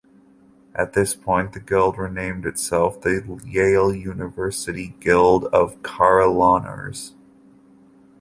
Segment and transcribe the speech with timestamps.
[0.73, 7.13] At this point the Guild renamed itself the Yale University Guild of Carillonneurs.